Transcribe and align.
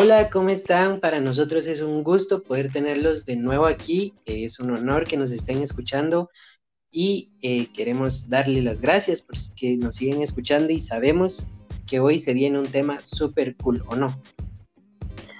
Hola, 0.00 0.30
¿cómo 0.30 0.48
están? 0.50 1.00
Para 1.00 1.18
nosotros 1.18 1.66
es 1.66 1.80
un 1.80 2.04
gusto 2.04 2.40
poder 2.40 2.70
tenerlos 2.70 3.26
de 3.26 3.34
nuevo 3.34 3.66
aquí. 3.66 4.14
Es 4.26 4.60
un 4.60 4.70
honor 4.70 5.08
que 5.08 5.16
nos 5.16 5.32
estén 5.32 5.60
escuchando 5.60 6.30
y 6.88 7.32
eh, 7.42 7.66
queremos 7.74 8.30
darle 8.30 8.62
las 8.62 8.80
gracias 8.80 9.22
por 9.22 9.38
que 9.56 9.76
nos 9.76 9.96
siguen 9.96 10.22
escuchando 10.22 10.72
y 10.72 10.78
sabemos 10.78 11.48
que 11.84 11.98
hoy 11.98 12.20
se 12.20 12.32
viene 12.32 12.60
un 12.60 12.68
tema 12.68 13.00
súper 13.02 13.56
cool, 13.56 13.82
¿o 13.88 13.96
no? 13.96 14.22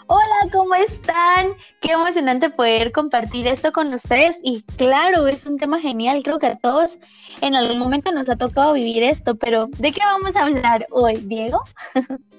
Hola, 0.08 0.50
¿cómo 0.52 0.74
están? 0.74 1.52
Qué 1.80 1.92
emocionante 1.92 2.50
poder 2.50 2.90
compartir 2.90 3.46
esto 3.46 3.70
con 3.70 3.94
ustedes 3.94 4.40
y 4.42 4.62
claro, 4.76 5.28
es 5.28 5.46
un 5.46 5.58
tema 5.58 5.78
genial, 5.78 6.24
creo 6.24 6.40
que 6.40 6.48
a 6.48 6.56
todos 6.56 6.98
en 7.42 7.54
algún 7.54 7.78
momento 7.78 8.10
nos 8.10 8.28
ha 8.28 8.34
tocado 8.34 8.72
vivir 8.72 9.04
esto, 9.04 9.36
pero 9.36 9.68
¿de 9.78 9.92
qué 9.92 10.00
vamos 10.00 10.34
a 10.34 10.42
hablar 10.42 10.84
hoy, 10.90 11.18
Diego? 11.18 11.62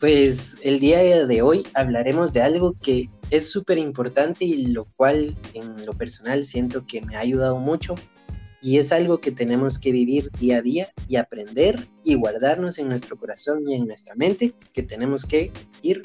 Pues 0.00 0.56
el 0.62 0.78
día 0.78 1.26
de 1.26 1.42
hoy 1.42 1.66
hablaremos 1.74 2.32
de 2.32 2.40
algo 2.40 2.76
que 2.80 3.10
es 3.30 3.50
súper 3.50 3.78
importante 3.78 4.44
y 4.44 4.68
lo 4.68 4.84
cual 4.84 5.36
en 5.54 5.84
lo 5.84 5.92
personal 5.92 6.46
siento 6.46 6.86
que 6.86 7.02
me 7.02 7.16
ha 7.16 7.20
ayudado 7.20 7.58
mucho 7.58 7.96
y 8.62 8.78
es 8.78 8.92
algo 8.92 9.20
que 9.20 9.32
tenemos 9.32 9.76
que 9.78 9.90
vivir 9.90 10.30
día 10.38 10.58
a 10.58 10.62
día 10.62 10.88
y 11.08 11.16
aprender 11.16 11.88
y 12.04 12.14
guardarnos 12.14 12.78
en 12.78 12.88
nuestro 12.88 13.16
corazón 13.16 13.68
y 13.68 13.74
en 13.74 13.88
nuestra 13.88 14.14
mente 14.14 14.54
que 14.72 14.84
tenemos 14.84 15.24
que 15.24 15.50
ir 15.82 16.02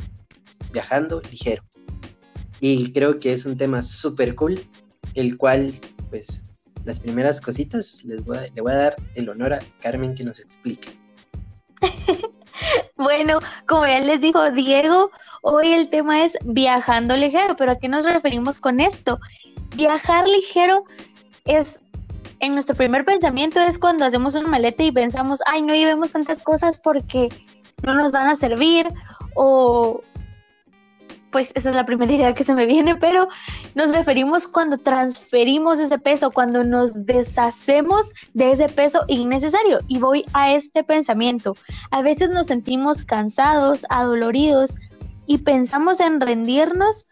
viajando 0.72 1.22
ligero. 1.30 1.64
Y 2.60 2.94
creo 2.94 3.20
que 3.20 3.34
es 3.34 3.46
un 3.46 3.58
tema 3.58 3.84
súper 3.84 4.34
cool, 4.34 4.60
el 5.14 5.38
cual 5.38 5.72
pues 6.10 6.44
las 6.84 7.00
primeras 7.00 7.40
cositas 7.40 8.04
les 8.06 8.26
voy 8.26 8.38
le 8.56 8.62
voy 8.62 8.72
a 8.72 8.76
dar 8.76 8.96
el 9.14 9.30
honor 9.30 9.54
a 9.54 9.60
Carmen 9.82 10.16
que 10.16 10.24
nos 10.24 10.40
explique. 10.40 10.90
Bueno, 12.96 13.40
como 13.68 13.86
ya 13.86 14.00
les 14.00 14.22
dijo 14.22 14.52
Diego, 14.52 15.12
hoy 15.42 15.74
el 15.74 15.90
tema 15.90 16.24
es 16.24 16.38
viajando 16.44 17.18
ligero, 17.18 17.56
pero 17.56 17.72
¿a 17.72 17.78
qué 17.78 17.90
nos 17.90 18.06
referimos 18.06 18.62
con 18.62 18.80
esto? 18.80 19.20
Viajar 19.76 20.28
ligero 20.28 20.86
es, 21.46 21.80
en 22.40 22.54
nuestro 22.54 22.76
primer 22.76 23.04
pensamiento 23.06 23.60
es 23.60 23.78
cuando 23.78 24.06
hacemos 24.06 24.36
una 24.36 24.48
maleta 24.48 24.84
y 24.84 24.92
pensamos, 24.92 25.42
ay, 25.46 25.62
no 25.62 25.74
llevemos 25.74 26.12
tantas 26.12 26.42
cosas 26.42 26.80
porque 26.80 27.30
no 27.82 27.94
nos 27.94 28.12
van 28.12 28.28
a 28.28 28.36
servir 28.36 28.88
o 29.36 30.02
pues 31.34 31.52
esa 31.56 31.70
es 31.70 31.76
la 31.76 31.86
primera 31.86 32.14
idea 32.14 32.34
que 32.34 32.46
se 32.46 32.56
me 32.56 32.66
viene, 32.68 32.96
pero 32.96 33.28
nos 33.76 33.92
referimos 33.92 34.48
cuando 34.48 34.78
transferimos 34.78 35.80
ese 35.80 35.98
peso, 36.00 36.32
cuando 36.32 36.64
nos 36.64 37.06
deshacemos 37.06 38.14
de 38.34 38.52
ese 38.52 38.70
peso 38.70 39.04
innecesario. 39.08 39.80
Y 39.90 39.98
voy 39.98 40.24
a 40.32 40.54
este 40.54 40.84
pensamiento. 40.84 41.58
A 41.92 42.02
veces 42.02 42.30
nos 42.30 42.48
sentimos 42.48 43.04
cansados, 43.04 43.86
adoloridos 43.90 44.78
y 45.26 45.40
pensamos 45.40 46.00
en 46.00 46.22
rendirnos 46.22 47.06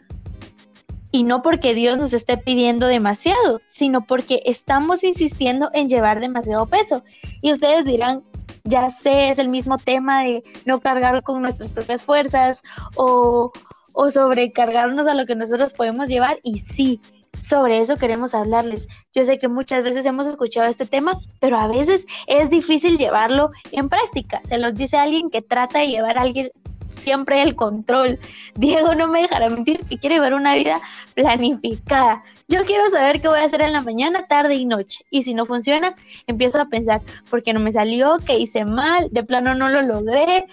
y 1.12 1.24
no 1.24 1.42
porque 1.42 1.74
Dios 1.74 1.98
nos 1.98 2.14
esté 2.14 2.38
pidiendo 2.38 2.88
demasiado, 2.88 3.60
sino 3.66 4.06
porque 4.06 4.44
estamos 4.46 5.04
insistiendo 5.04 5.70
en 5.74 5.90
llevar 5.90 6.22
demasiado 6.22 6.68
peso. 6.68 7.04
Y 7.42 7.52
ustedes 7.52 7.86
dirán, 7.86 8.24
ya 8.64 8.90
sé, 8.90 9.30
es 9.30 9.40
el 9.40 9.50
mismo 9.50 9.78
tema 9.78 10.24
de 10.24 10.44
no 10.66 10.80
cargar 10.80 11.24
con 11.24 11.42
nuestras 11.42 11.74
propias 11.74 12.06
fuerzas 12.06 12.62
o 12.96 13.52
o 13.94 14.10
sobrecargarnos 14.10 15.08
a 15.08 15.14
lo 15.14 15.26
que 15.26 15.36
nosotros 15.36 15.74
podemos 15.74 16.08
llevar 16.08 16.40
y 16.44 16.60
sí, 16.60 17.00
sobre 17.40 17.80
eso 17.80 17.98
queremos 17.98 18.34
hablarles. 18.34 18.88
Yo 19.14 19.24
sé 19.24 19.40
que 19.40 19.48
muchas 19.48 19.84
veces 19.84 20.06
hemos 20.06 20.28
escuchado 20.28 20.70
este 20.70 20.86
tema, 20.86 21.20
pero 21.40 21.58
a 21.58 21.68
veces 21.68 22.06
es 22.28 22.50
difícil 22.50 22.98
llevarlo 22.98 23.52
en 23.72 23.90
práctica. 23.90 24.42
Se 24.44 24.58
los 24.58 24.76
dice 24.76 24.98
alguien 24.98 25.30
que 25.30 25.42
trata 25.42 25.80
de 25.80 25.88
llevar 25.88 26.18
a 26.18 26.22
alguien 26.22 26.52
siempre 26.92 27.42
el 27.42 27.56
control. 27.56 28.20
Diego 28.56 28.94
no 28.96 29.08
me 29.08 29.22
dejará 29.22 29.50
mentir 29.50 29.84
que 29.86 29.98
quiere 29.98 30.20
ver 30.20 30.34
una 30.34 30.56
vida 30.56 30.80
planificada. 31.16 32.24
Yo 32.48 32.64
quiero 32.66 32.90
saber 32.90 33.22
qué 33.22 33.28
voy 33.28 33.40
a 33.40 33.44
hacer 33.44 33.62
en 33.62 33.74
la 33.74 33.82
mañana, 33.82 34.24
tarde 34.26 34.56
y 34.56 34.66
noche. 34.66 35.04
Y 35.10 35.24
si 35.24 35.34
no 35.34 35.46
funciona, 35.46 35.96
empiezo 36.28 36.62
a 36.62 36.66
pensar, 36.66 37.02
¿por 37.30 37.42
qué 37.44 37.54
no 37.54 37.60
me 37.60 37.72
salió? 37.72 38.18
¿Qué 38.26 38.38
hice 38.38 38.66
mal? 38.66 39.08
De 39.12 39.24
plano 39.24 39.56
no 39.56 39.70
lo 39.70 39.82
logré. 39.82 40.46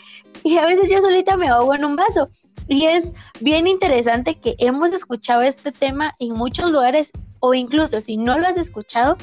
Y 0.45 0.57
a 0.57 0.67
veces 0.67 0.89
yo 0.91 1.01
solita 1.01 1.37
me 1.37 1.49
ahogo 1.49 1.75
en 1.75 1.85
un 1.85 1.97
vaso. 1.97 2.31
Y 2.69 2.85
es 2.85 3.15
bien 3.41 3.67
interesante 3.67 4.35
que 4.35 4.55
hemos 4.59 4.93
escuchado 4.93 5.43
este 5.43 5.73
tema 5.73 6.15
en 6.19 6.35
muchos 6.35 6.71
lugares 6.71 7.11
o 7.41 7.55
incluso 7.55 8.01
si 8.01 8.19
no 8.19 8.39
lo 8.39 8.47
has 8.47 8.59
escuchado, 8.59 9.17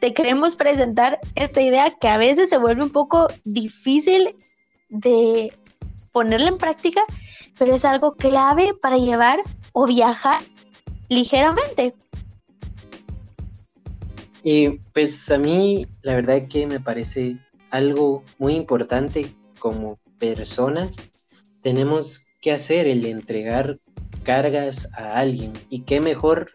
te 0.00 0.12
queremos 0.14 0.56
presentar 0.56 1.20
esta 1.36 1.62
idea 1.62 1.90
que 1.90 2.08
a 2.08 2.18
veces 2.18 2.48
se 2.48 2.58
vuelve 2.58 2.82
un 2.82 2.90
poco 2.90 3.28
difícil 3.44 4.34
de 4.88 5.52
ponerla 6.10 6.48
en 6.48 6.58
práctica, 6.58 7.02
pero 7.56 7.74
es 7.74 7.84
algo 7.84 8.14
clave 8.16 8.74
para 8.74 8.96
llevar 8.96 9.40
o 9.72 9.86
viajar 9.86 10.42
ligeramente. 11.08 11.94
Y 14.42 14.70
pues 14.92 15.30
a 15.30 15.38
mí 15.38 15.86
la 16.02 16.14
verdad 16.14 16.48
que 16.48 16.66
me 16.66 16.80
parece 16.80 17.36
algo 17.70 18.24
muy 18.38 18.54
importante 18.56 19.32
como 19.58 19.98
personas. 20.18 20.96
Tenemos 21.62 22.26
qué 22.40 22.52
hacer 22.52 22.86
el 22.86 23.04
entregar 23.06 23.78
cargas 24.22 24.88
a 24.94 25.18
alguien. 25.18 25.52
Y 25.68 25.80
qué 25.80 26.00
mejor 26.00 26.50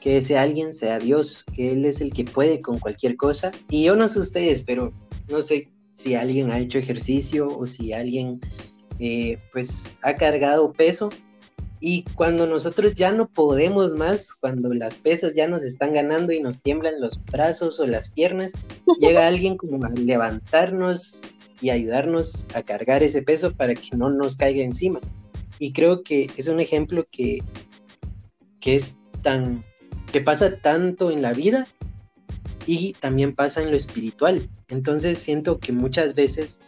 que 0.00 0.16
ese 0.16 0.36
alguien 0.36 0.72
sea 0.72 0.98
Dios, 0.98 1.44
que 1.54 1.72
Él 1.72 1.84
es 1.84 2.00
el 2.00 2.12
que 2.12 2.24
puede 2.24 2.60
con 2.60 2.78
cualquier 2.78 3.16
cosa. 3.16 3.52
Y 3.68 3.84
yo 3.84 3.96
no 3.96 4.08
sé 4.08 4.18
ustedes, 4.18 4.62
pero 4.62 4.92
no 5.28 5.42
sé 5.42 5.68
si 5.94 6.14
alguien 6.14 6.50
ha 6.50 6.58
hecho 6.58 6.78
ejercicio 6.78 7.46
o 7.46 7.66
si 7.66 7.92
alguien 7.92 8.40
eh, 8.98 9.38
pues 9.52 9.94
ha 10.02 10.16
cargado 10.16 10.72
peso. 10.72 11.10
Y 11.80 12.04
cuando 12.14 12.46
nosotros 12.46 12.94
ya 12.94 13.10
no 13.10 13.28
podemos 13.28 13.92
más, 13.94 14.34
cuando 14.34 14.72
las 14.72 14.98
pesas 14.98 15.34
ya 15.34 15.48
nos 15.48 15.62
están 15.62 15.92
ganando 15.92 16.32
y 16.32 16.40
nos 16.40 16.62
tiemblan 16.62 17.00
los 17.00 17.22
brazos 17.24 17.80
o 17.80 17.86
las 17.86 18.10
piernas, 18.10 18.52
llega 19.00 19.26
alguien 19.26 19.56
como 19.56 19.84
a 19.84 19.90
levantarnos 19.90 21.20
y 21.60 21.70
ayudarnos 21.70 22.46
a 22.54 22.62
cargar 22.62 23.02
ese 23.02 23.22
peso 23.22 23.52
para 23.52 23.74
que 23.74 23.96
no 23.96 24.10
nos 24.10 24.36
caiga 24.36 24.62
encima. 24.62 25.00
Y 25.62 25.72
creo 25.72 26.02
que 26.02 26.28
es 26.36 26.48
un 26.48 26.58
ejemplo 26.58 27.06
que, 27.08 27.40
que 28.58 28.74
es 28.74 28.98
tan, 29.22 29.64
que 30.10 30.20
pasa 30.20 30.56
tanto 30.56 31.12
en 31.12 31.22
la 31.22 31.32
vida 31.34 31.68
y 32.66 32.94
también 32.94 33.32
pasa 33.32 33.62
en 33.62 33.70
lo 33.70 33.76
espiritual. 33.76 34.50
Entonces 34.66 35.18
siento 35.18 35.60
que 35.60 35.70
muchas 35.70 36.16
veces 36.16 36.58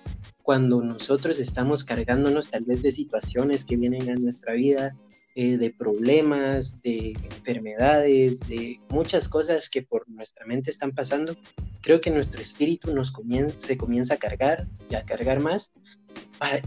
cuando 0.45 0.81
nosotros 0.81 1.41
estamos 1.41 1.83
cargándonos 1.83 2.51
tal 2.51 2.67
vez 2.67 2.83
de 2.83 2.93
situaciones 2.93 3.65
que 3.65 3.77
vienen 3.77 4.09
a 4.11 4.15
nuestra 4.15 4.53
vida, 4.53 4.97
eh, 5.35 5.57
de 5.57 5.71
problemas, 5.71 6.81
de 6.83 7.13
enfermedades, 7.25 8.41
de 8.41 8.81
muchas 8.89 9.29
cosas 9.29 9.69
que 9.69 9.83
por 9.83 10.09
nuestra 10.09 10.47
mente 10.47 10.71
están 10.71 10.93
pasando, 10.93 11.37
creo 11.81 12.01
que 12.01 12.11
nuestro 12.11 12.41
espíritu 12.41 12.95
nos 12.95 13.13
se 13.59 13.77
comienza 13.77 14.15
a 14.15 14.19
cargar 14.19 14.67
y 14.89 14.95
a 14.95 15.05
cargar 15.05 15.41
más 15.41 15.73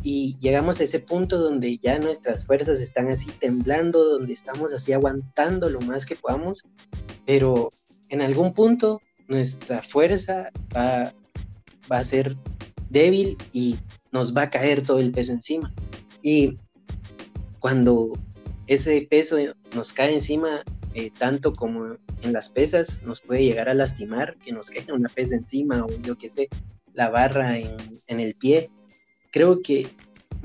y 0.02 0.38
llegamos 0.40 0.80
a 0.80 0.84
ese 0.84 1.00
punto 1.00 1.38
donde 1.38 1.78
ya 1.78 2.00
nuestras 2.00 2.46
fuerzas 2.46 2.80
están 2.82 3.10
así 3.10 3.28
temblando, 3.40 4.04
donde 4.04 4.34
estamos 4.34 4.74
así 4.74 4.94
aguantando 4.94 5.70
lo 5.70 5.80
más 5.82 6.06
que 6.06 6.16
podamos, 6.16 6.64
pero 7.26 7.70
en 8.10 8.22
algún 8.22 8.54
punto 8.54 9.02
nuestra 9.28 9.84
fuerza 9.84 10.50
va, 10.76 11.14
va 11.92 11.98
a 11.98 12.04
ser 12.04 12.36
débil 12.90 13.38
y 13.54 13.78
nos 14.12 14.36
va 14.36 14.44
a 14.44 14.50
caer 14.50 14.84
todo 14.84 15.00
el 15.00 15.12
peso 15.12 15.34
encima. 15.34 15.74
Y 16.22 16.58
cuando 17.60 18.12
ese 18.68 19.08
peso 19.10 19.38
nos 19.74 19.94
cae 19.94 20.14
encima, 20.14 20.62
eh, 20.94 21.12
tanto 21.18 21.54
como 21.54 21.98
en 22.22 22.34
las 22.34 22.50
pesas, 22.50 23.02
nos 23.04 23.22
puede 23.22 23.44
llegar 23.44 23.70
a 23.70 23.74
lastimar, 23.74 24.36
que 24.38 24.52
nos 24.52 24.70
caiga 24.70 24.94
una 24.94 25.10
pesa 25.10 25.36
encima 25.36 25.86
o 25.86 25.90
yo 26.02 26.18
qué 26.18 26.30
sé, 26.30 26.50
la 26.94 27.10
barra 27.10 27.58
en, 27.58 27.76
en 28.08 28.20
el 28.20 28.34
pie 28.36 28.70
creo 29.32 29.62
que 29.62 29.88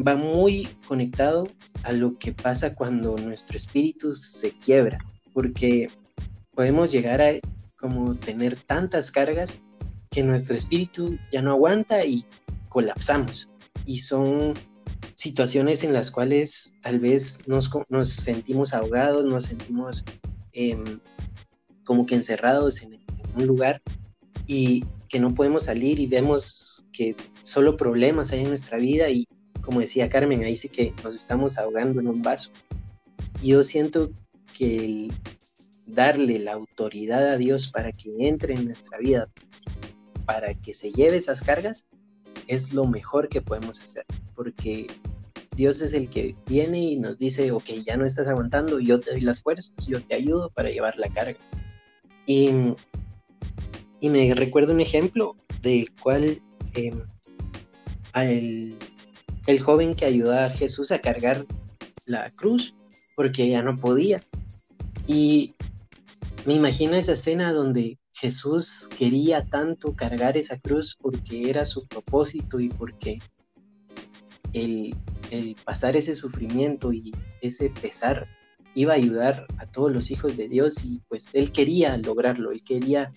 va 0.06 0.16
muy 0.16 0.68
conectado 0.86 1.48
a 1.82 1.92
lo 1.92 2.18
que 2.18 2.32
pasa 2.32 2.74
cuando 2.74 3.16
nuestro 3.16 3.56
espíritu 3.56 4.14
se 4.14 4.52
quiebra, 4.52 4.98
porque 5.32 5.88
podemos 6.54 6.92
llegar 6.92 7.20
a 7.20 7.32
como 7.76 8.14
tener 8.14 8.56
tantas 8.56 9.10
cargas 9.10 9.58
que 10.10 10.22
nuestro 10.22 10.54
espíritu 10.56 11.18
ya 11.32 11.42
no 11.42 11.52
aguanta 11.52 12.04
y 12.04 12.24
colapsamos. 12.68 13.48
Y 13.86 13.98
son 13.98 14.54
situaciones 15.14 15.82
en 15.82 15.92
las 15.92 16.10
cuales 16.10 16.74
tal 16.82 16.98
vez 16.98 17.46
nos, 17.46 17.70
nos 17.88 18.08
sentimos 18.08 18.74
ahogados, 18.74 19.24
nos 19.24 19.46
sentimos 19.46 20.04
em, 20.52 21.00
como 21.84 22.06
que 22.06 22.14
encerrados 22.14 22.82
en, 22.82 22.94
en 22.94 23.02
un 23.34 23.46
lugar 23.46 23.82
y 24.46 24.84
que 25.08 25.20
no 25.20 25.34
podemos 25.34 25.64
salir 25.64 25.98
y 25.98 26.06
vemos 26.06 26.84
que 26.92 27.16
solo 27.42 27.76
problemas 27.76 28.32
hay 28.32 28.40
en 28.40 28.48
nuestra 28.48 28.78
vida 28.78 29.10
y 29.10 29.26
como 29.62 29.80
decía 29.80 30.08
Carmen, 30.08 30.42
ahí 30.42 30.56
sí 30.56 30.68
que 30.68 30.92
nos 31.04 31.14
estamos 31.14 31.56
ahogando 31.56 32.00
en 32.00 32.08
un 32.08 32.20
vaso. 32.20 32.50
Yo 33.42 33.62
siento 33.62 34.10
que 34.56 34.84
el 34.84 35.12
darle 35.86 36.38
la 36.38 36.52
autoridad 36.52 37.28
a 37.28 37.36
Dios 37.36 37.68
para 37.68 37.92
que 37.92 38.10
entre 38.18 38.54
en 38.54 38.66
nuestra 38.66 38.98
vida, 38.98 39.28
para 40.24 40.54
que 40.54 40.74
se 40.74 40.92
lleve 40.92 41.16
esas 41.16 41.42
cargas, 41.42 41.86
es 42.48 42.72
lo 42.72 42.86
mejor 42.86 43.28
que 43.28 43.40
podemos 43.40 43.80
hacer, 43.80 44.04
porque 44.34 44.86
Dios 45.56 45.80
es 45.82 45.92
el 45.92 46.08
que 46.08 46.34
viene 46.46 46.78
y 46.78 46.96
nos 46.96 47.18
dice, 47.18 47.50
ok, 47.52 47.64
ya 47.86 47.96
no 47.96 48.06
estás 48.06 48.26
aguantando, 48.28 48.80
yo 48.80 49.00
te 49.00 49.12
doy 49.12 49.20
las 49.20 49.42
fuerzas, 49.42 49.74
yo 49.86 50.02
te 50.02 50.14
ayudo 50.14 50.50
para 50.50 50.70
llevar 50.70 50.96
la 50.98 51.08
carga. 51.08 51.38
Y, 52.26 52.50
y 54.00 54.08
me 54.08 54.34
recuerdo 54.34 54.72
un 54.72 54.80
ejemplo 54.80 55.36
de 55.60 55.88
cuál 56.02 56.40
em, 56.74 57.02
el, 58.14 58.76
el 59.46 59.60
joven 59.60 59.94
que 59.94 60.06
ayudó 60.06 60.32
a 60.32 60.50
Jesús 60.50 60.90
a 60.90 61.00
cargar 61.00 61.44
la 62.06 62.30
cruz 62.30 62.74
porque 63.14 63.48
ya 63.48 63.62
no 63.62 63.76
podía. 63.78 64.22
Y 65.06 65.54
me 66.46 66.54
imagino 66.54 66.96
esa 66.96 67.12
escena 67.12 67.52
donde 67.52 67.98
Jesús 68.22 68.88
quería 68.96 69.44
tanto 69.44 69.96
cargar 69.96 70.36
esa 70.36 70.56
cruz 70.56 70.96
porque 70.96 71.50
era 71.50 71.66
su 71.66 71.88
propósito 71.88 72.60
y 72.60 72.68
porque 72.68 73.18
el, 74.52 74.94
el 75.32 75.56
pasar 75.64 75.96
ese 75.96 76.14
sufrimiento 76.14 76.92
y 76.92 77.12
ese 77.40 77.68
pesar 77.70 78.28
iba 78.76 78.92
a 78.92 78.96
ayudar 78.96 79.48
a 79.58 79.66
todos 79.66 79.90
los 79.90 80.12
hijos 80.12 80.36
de 80.36 80.46
Dios 80.46 80.84
y 80.84 81.02
pues 81.08 81.34
él 81.34 81.50
quería 81.50 81.96
lograrlo, 81.96 82.52
él 82.52 82.62
quería 82.62 83.10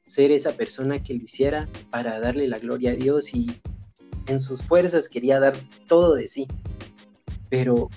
ser 0.00 0.30
esa 0.30 0.52
persona 0.52 1.02
que 1.02 1.14
lo 1.14 1.24
hiciera 1.24 1.68
para 1.90 2.20
darle 2.20 2.46
la 2.46 2.60
gloria 2.60 2.92
a 2.92 2.94
Dios 2.94 3.34
y 3.34 3.50
en 4.28 4.38
sus 4.38 4.62
fuerzas 4.62 5.08
quería 5.08 5.40
dar 5.40 5.56
todo 5.88 6.14
de 6.14 6.28
sí. 6.28 6.46
Pero 7.50 7.90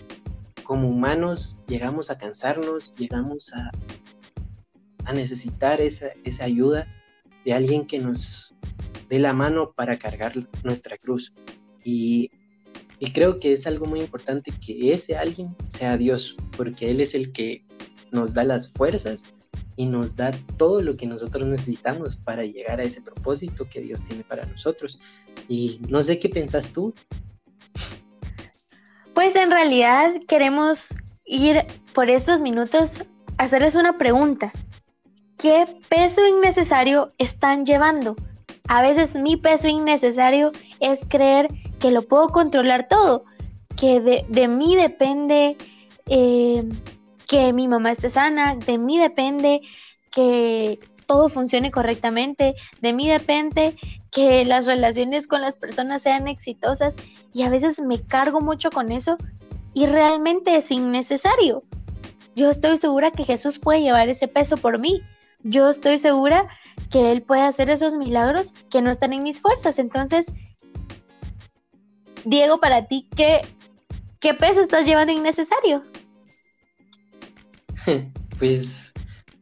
como 0.63 0.89
humanos 0.89 1.59
llegamos 1.67 2.09
a 2.09 2.17
cansarnos, 2.17 2.95
llegamos 2.95 3.53
a, 3.53 3.69
a 5.05 5.13
necesitar 5.13 5.81
esa, 5.81 6.07
esa 6.23 6.45
ayuda 6.45 6.87
de 7.45 7.53
alguien 7.53 7.85
que 7.85 7.99
nos 7.99 8.55
dé 9.09 9.19
la 9.19 9.33
mano 9.33 9.71
para 9.71 9.97
cargar 9.97 10.33
nuestra 10.63 10.97
cruz. 10.97 11.33
Y, 11.83 12.31
creo 13.13 13.37
que 13.37 13.53
es 13.53 13.67
algo 13.67 13.85
muy 13.85 14.01
importante 14.01 14.51
que 14.65 14.93
ese 14.93 15.15
alguien 15.15 15.55
sea 15.67 15.95
Dios, 15.95 16.35
porque 16.57 16.89
Él 16.89 16.99
es 16.99 17.13
el 17.13 17.31
que 17.31 17.63
nos 18.11 18.33
da 18.33 18.43
las 18.43 18.71
fuerzas 18.71 19.23
y 19.75 19.85
nos 19.85 20.15
da 20.15 20.31
todo 20.57 20.81
lo 20.81 20.95
que 20.95 21.05
nosotros 21.05 21.47
necesitamos 21.47 22.15
para 22.15 22.43
llegar 22.43 22.79
a 22.79 22.83
ese 22.83 23.01
propósito 23.01 23.69
que 23.69 23.81
Dios 23.81 24.03
tiene 24.03 24.23
para 24.23 24.45
nosotros. 24.45 24.99
Y 25.47 25.79
no 25.87 26.01
sé 26.01 26.17
qué 26.17 26.29
pensás 26.29 26.71
tú. 26.71 26.93
Pues 29.13 29.35
en 29.35 29.51
realidad 29.51 30.15
queremos 30.27 30.89
ir 31.25 31.63
por 31.93 32.09
estos 32.09 32.41
minutos 32.41 33.01
a 33.37 33.43
hacerles 33.43 33.75
una 33.75 33.97
pregunta. 33.97 34.51
¿Qué 35.37 35.65
peso 35.89 36.25
innecesario 36.25 37.11
están 37.17 37.65
llevando? 37.65 38.15
A 38.67 38.81
veces 38.81 39.15
mi 39.15 39.37
peso 39.37 39.67
innecesario 39.67 40.51
es 40.79 41.01
creer 41.07 41.49
que 41.79 41.91
lo 41.91 42.01
puedo 42.03 42.29
controlar 42.29 42.87
todo, 42.87 43.25
que 43.75 43.99
de, 43.99 44.47
mí 44.47 44.75
depende 44.75 45.57
eh, 46.07 46.63
que 47.27 47.53
mi 47.53 47.67
mamá 47.67 47.91
esté 47.91 48.09
sana, 48.09 48.55
de 48.55 48.77
mí 48.77 48.97
depende 48.97 49.61
que 50.11 50.79
todo 51.05 51.29
funcione 51.29 51.71
correctamente, 51.71 52.55
de 52.81 52.93
mí 52.93 53.07
depende 53.07 53.75
que 54.11 54.45
las 54.45 54.65
relaciones 54.65 55.27
con 55.27 55.41
las 55.41 55.57
personas 55.57 56.01
sean 56.01 56.27
exitosas 56.27 56.95
y 57.33 57.43
a 57.43 57.49
veces 57.49 57.81
me 57.81 58.01
cargo 58.01 58.41
mucho 58.41 58.71
con 58.71 58.91
eso 58.91 59.17
y 59.73 59.85
realmente 59.85 60.55
es 60.55 60.71
innecesario. 60.71 61.63
Yo 62.35 62.49
estoy 62.49 62.77
segura 62.77 63.11
que 63.11 63.23
Jesús 63.23 63.59
puede 63.59 63.81
llevar 63.81 64.09
ese 64.09 64.27
peso 64.27 64.57
por 64.57 64.79
mí. 64.79 65.01
Yo 65.47 65.69
estoy 65.69 65.99
segura 65.99 66.47
que 66.89 67.11
Él 67.11 67.21
puede 67.21 67.43
hacer 67.43 67.69
esos 67.69 67.93
milagros 67.95 68.55
que 68.71 68.81
no 68.81 68.89
están 68.89 69.13
en 69.13 69.21
mis 69.21 69.39
fuerzas. 69.39 69.77
Entonces, 69.77 70.33
Diego, 72.25 72.59
para 72.59 72.87
ti, 72.87 73.07
¿qué, 73.15 73.41
qué 74.19 74.33
peso 74.33 74.59
estás 74.59 74.87
llevando 74.87 75.13
innecesario? 75.13 75.83
Pues 78.37 78.91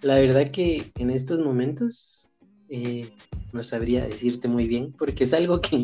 la 0.01 0.13
verdad 0.15 0.51
que 0.51 0.91
en 0.99 1.09
estos 1.09 1.39
momentos 1.39 2.31
eh, 2.69 3.09
no 3.51 3.63
sabría 3.63 4.05
decirte 4.05 4.47
muy 4.47 4.67
bien, 4.67 4.93
porque 4.93 5.23
es 5.23 5.33
algo 5.33 5.61
que, 5.61 5.83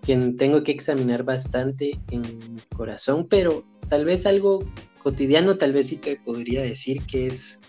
que 0.00 0.16
tengo 0.38 0.62
que 0.62 0.72
examinar 0.72 1.24
bastante 1.24 1.98
en 2.10 2.22
mi 2.22 2.62
corazón, 2.74 3.26
pero 3.28 3.66
tal 3.90 4.06
vez 4.06 4.24
algo 4.24 4.60
cotidiano, 5.02 5.58
tal 5.58 5.74
vez 5.74 5.88
sí 5.88 5.98
que 5.98 6.16
podría 6.16 6.62
decir 6.62 7.02
que 7.02 7.26
es 7.26 7.60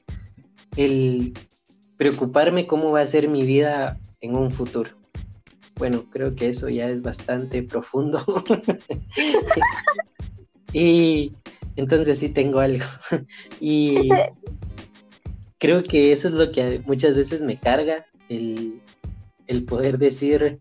el 0.75 1.33
preocuparme 1.97 2.67
cómo 2.67 2.91
va 2.91 3.01
a 3.01 3.07
ser 3.07 3.27
mi 3.27 3.45
vida 3.45 3.99
en 4.21 4.35
un 4.35 4.51
futuro. 4.51 4.91
Bueno, 5.75 6.05
creo 6.09 6.35
que 6.35 6.49
eso 6.49 6.69
ya 6.69 6.89
es 6.89 7.01
bastante 7.01 7.63
profundo. 7.63 8.23
y 10.73 11.33
entonces 11.75 12.19
sí 12.19 12.29
tengo 12.29 12.59
algo. 12.59 12.85
y 13.59 14.09
creo 15.57 15.83
que 15.83 16.11
eso 16.11 16.27
es 16.27 16.33
lo 16.33 16.51
que 16.51 16.81
muchas 16.85 17.15
veces 17.15 17.41
me 17.41 17.59
carga, 17.59 18.05
el, 18.29 18.81
poder 19.67 19.97
decir 19.97 20.59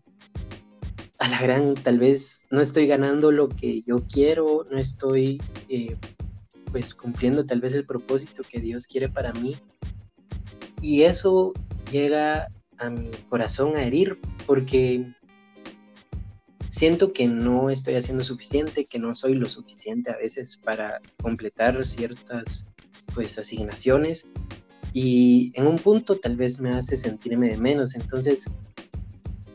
a 1.19 1.27
la 1.27 1.41
gran, 1.41 1.73
tal 1.73 1.97
vez 1.97 2.47
no 2.51 2.61
estoy 2.61 2.87
ganando 2.87 3.31
lo 3.31 3.49
que 3.49 3.81
yo 3.81 3.97
quiero, 4.07 4.65
no 4.69 4.77
estoy 4.77 5.41
eh, 5.69 5.95
pues 6.71 6.93
cumpliendo 6.93 7.45
tal 7.45 7.61
vez 7.61 7.73
el 7.73 7.85
propósito 7.85 8.43
que 8.47 8.59
Dios 8.59 8.87
quiere 8.87 9.09
para 9.09 9.33
mí. 9.33 9.55
Y 10.81 11.03
eso 11.03 11.53
llega 11.91 12.47
a 12.77 12.89
mi 12.89 13.09
corazón 13.29 13.75
a 13.75 13.83
herir 13.83 14.19
porque 14.47 15.05
siento 16.67 17.13
que 17.13 17.27
no 17.27 17.69
estoy 17.69 17.95
haciendo 17.95 18.23
suficiente, 18.23 18.85
que 18.85 18.97
no 18.97 19.13
soy 19.13 19.35
lo 19.35 19.47
suficiente 19.47 20.09
a 20.09 20.17
veces 20.17 20.59
para 20.63 20.99
completar 21.21 21.85
ciertas 21.85 22.65
pues 23.13 23.37
asignaciones. 23.37 24.25
Y 24.93 25.51
en 25.55 25.67
un 25.67 25.77
punto 25.77 26.17
tal 26.17 26.35
vez 26.35 26.59
me 26.59 26.71
hace 26.71 26.97
sentirme 26.97 27.49
de 27.49 27.57
menos, 27.57 27.95
entonces 27.95 28.45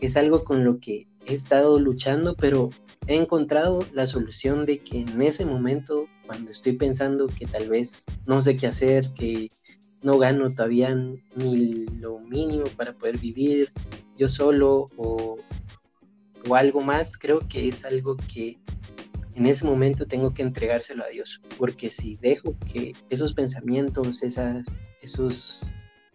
es 0.00 0.16
algo 0.16 0.44
con 0.44 0.64
lo 0.64 0.78
que 0.78 1.08
he 1.26 1.34
estado 1.34 1.78
luchando, 1.78 2.36
pero 2.36 2.70
he 3.06 3.16
encontrado 3.16 3.84
la 3.92 4.06
solución 4.06 4.64
de 4.66 4.78
que 4.78 5.00
en 5.00 5.20
ese 5.22 5.44
momento, 5.44 6.06
cuando 6.26 6.50
estoy 6.50 6.72
pensando 6.72 7.26
que 7.26 7.46
tal 7.46 7.68
vez 7.68 8.04
no 8.26 8.40
sé 8.42 8.56
qué 8.56 8.66
hacer, 8.66 9.12
que 9.14 9.48
no 10.06 10.18
gano 10.18 10.48
todavía 10.50 10.94
ni 11.34 11.84
lo 12.00 12.20
mínimo 12.20 12.64
para 12.76 12.92
poder 12.92 13.18
vivir 13.18 13.72
yo 14.16 14.28
solo 14.28 14.86
o 14.96 15.36
o 16.48 16.54
algo 16.54 16.80
más, 16.80 17.12
creo 17.16 17.40
que 17.40 17.68
es 17.68 17.84
algo 17.84 18.16
que 18.32 18.58
en 19.34 19.46
ese 19.46 19.64
momento 19.64 20.06
tengo 20.06 20.32
que 20.32 20.42
entregárselo 20.42 21.04
a 21.04 21.08
Dios, 21.08 21.40
porque 21.58 21.90
si 21.90 22.16
dejo 22.16 22.56
que 22.72 22.94
esos 23.10 23.34
pensamientos, 23.34 24.22
esas, 24.22 24.66
esos, 25.02 25.62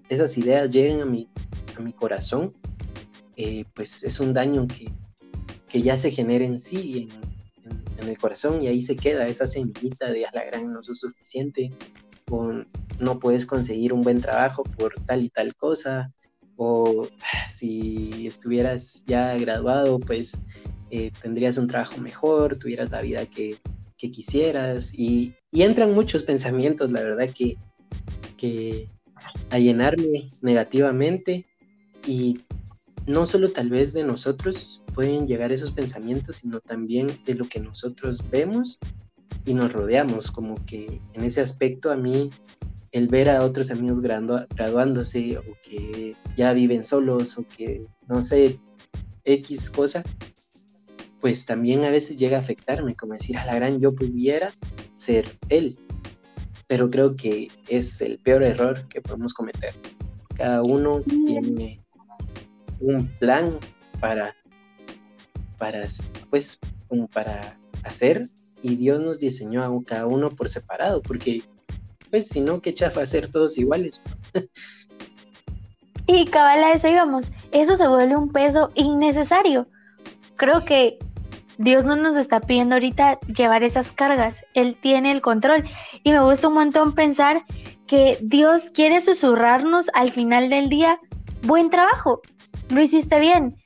esas 0.10 0.38
ideas 0.38 0.71
lleguen 0.71 1.01
a 1.01 1.05
mi, 1.05 1.29
a 1.77 1.81
mi 1.81 1.93
corazón, 1.93 2.53
eh, 3.36 3.65
pues 3.74 4.03
es 4.03 4.19
un 4.19 4.33
daño 4.33 4.67
que, 4.67 4.89
que, 5.67 5.81
ya 5.81 5.98
se 5.98 6.12
genera 6.12 6.45
en 6.45 6.57
sí, 6.57 7.10
en, 7.63 7.83
en, 8.01 8.10
el 8.10 8.17
corazón, 8.17 8.62
y 8.63 8.67
ahí 8.67 8.81
se 8.81 8.95
queda 8.95 9.27
esa 9.27 9.45
semillita 9.45 10.12
de 10.12 10.25
a 10.25 10.31
la 10.33 10.45
gran 10.45 10.74
no 10.74 10.81
soy 10.81 10.95
suficiente, 10.95 11.71
o 12.29 12.51
no 13.01 13.20
puedes 13.20 13.46
conseguir 13.46 13.93
un 13.93 14.01
buen 14.01 14.22
trabajo 14.22 14.63
por 14.63 14.93
tal 15.05 15.24
y 15.24 15.29
tal 15.29 15.55
cosa, 15.55 16.12
o 16.55 17.08
si 17.50 18.27
estuvieras 18.27 19.03
ya 19.05 19.36
graduado, 19.38 20.00
pues 20.00 20.43
eh, 20.91 21.12
tendrías 21.22 21.58
un 21.58 21.67
trabajo 21.67 22.00
mejor, 22.00 22.58
tuvieras 22.58 22.91
la 22.91 23.01
vida 23.01 23.25
que, 23.25 23.58
quisieras 23.98 24.96
y, 24.96 25.36
entran 25.51 25.93
muchos 25.93 26.24
pensamientos, 26.24 26.91
la 26.91 27.01
verdad 27.01 27.29
que, 27.29 27.55
que 28.36 28.89
a 29.51 29.60
llenarme 29.60 30.27
negativamente 30.41 31.46
y 32.08 32.41
no 33.05 33.27
solo 33.27 33.51
tal 33.51 33.70
vez 33.70 33.93
de 33.93 34.03
nosotros 34.03 34.81
pueden 34.96 35.27
llegar 35.27 35.51
esos 35.51 35.72
pensamientos, 35.72 36.38
sino 36.38 36.62
también 36.62 37.10
de 37.27 37.36
lo 37.36 37.48
que 37.48 37.60
nosotros 37.60 38.24
vemos 38.31 38.79
y 39.46 39.53
nos 39.53 39.72
rodeamos, 39.72 40.31
como 40.31 40.55
que 40.65 41.00
en 41.13 41.24
ese 41.24 41.41
aspecto 41.41 41.91
a 41.91 41.96
mí 41.96 42.31
el 42.91 43.07
ver 43.07 43.29
a 43.29 43.43
otros 43.43 43.71
amigos 43.71 44.01
graduándose 44.01 45.38
o 45.38 45.43
que 45.63 46.15
ya 46.36 46.53
viven 46.53 46.83
solos 46.83 47.38
o 47.38 47.48
que 47.48 47.86
no 48.07 48.21
sé, 48.21 48.60
X 49.24 49.69
cosa, 49.69 50.03
pues 51.21 51.45
también 51.45 51.86
a 51.86 51.91
veces 51.91 52.17
llega 52.17 52.38
a 52.38 52.41
afectarme, 52.41 52.95
como 52.95 53.13
decir, 53.13 53.38
a 53.38 53.45
la 53.45 53.55
gran 53.55 53.79
yo 53.79 53.93
pudiera 53.93 54.51
ser 54.93 55.25
él. 55.50 55.77
Pero 56.67 56.89
creo 56.89 57.15
que 57.15 57.50
es 57.67 58.01
el 58.01 58.17
peor 58.17 58.43
error 58.43 58.88
que 58.88 59.01
podemos 59.01 59.33
cometer. 59.33 59.74
Cada 60.36 60.63
uno 60.63 61.01
tiene 61.01 61.79
un 62.79 63.07
plan 63.19 63.57
para, 64.00 64.36
para, 65.57 65.88
pues, 66.29 66.60
como 66.88 67.07
para 67.07 67.57
hacer 67.83 68.27
y 68.62 68.75
Dios 68.75 69.03
nos 69.03 69.19
diseñó 69.19 69.63
a 69.63 69.83
cada 69.86 70.05
uno 70.07 70.31
por 70.31 70.50
separado, 70.50 71.01
porque 71.01 71.43
pues, 72.12 72.27
si 72.27 72.41
no, 72.41 72.62
qué 72.62 72.74
chafa 72.74 73.01
hacer 73.01 73.30
todos 73.30 73.58
iguales. 73.58 74.01
y 76.08 76.25
cabal 76.25 76.63
a 76.63 76.74
eso 76.74 76.88
íbamos, 76.88 77.32
eso 77.51 77.75
se 77.77 77.88
vuelve 77.88 78.15
un 78.15 78.32
peso 78.32 78.70
innecesario. 78.75 79.68
Creo 80.36 80.63
que 80.65 81.00
Dios 81.58 81.86
no 81.86 81.96
nos 81.96 82.18
está 82.18 82.41
pidiendo 82.41 82.75
ahorita 82.75 83.20
llevar 83.22 83.63
esas 83.63 83.91
cargas, 83.91 84.44
Él 84.53 84.77
tiene 84.80 85.12
el 85.12 85.22
control. 85.22 85.63
Y 86.03 86.12
me 86.12 86.22
gusta 86.22 86.50
un 86.50 86.56
montón 86.56 86.94
pensar 86.94 87.46
que 87.88 88.18
Dios 88.22 88.72
quiere 88.74 89.00
susurrarnos 89.00 89.89
al 89.94 90.12
final 90.12 90.50
del 90.50 90.70
día, 90.70 91.00
buen 91.44 91.70
trabajo, 91.70 92.22
lo 92.70 92.82
hiciste 92.82 93.20
bien, 93.20 93.58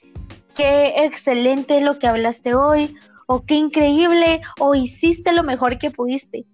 qué 0.55 0.93
excelente 1.05 1.81
lo 1.81 1.99
que 1.99 2.07
hablaste 2.07 2.55
hoy, 2.55 2.95
o 3.27 3.43
qué 3.45 3.55
increíble, 3.55 4.41
o 4.59 4.75
hiciste 4.75 5.31
lo 5.31 5.43
mejor 5.43 5.77
que 5.77 5.91
pudiste. 5.91 6.45